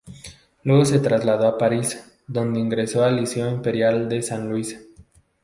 [0.63, 4.79] Luego se trasladó a Paris, donde ingresó al Liceo Imperial de San Luis.